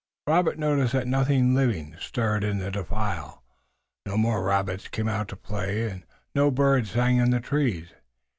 [0.25, 3.43] Robert noticed that nothing living stirred in the defile.
[4.07, 7.89] No more rabbits came out to play and no birds sang in the trees.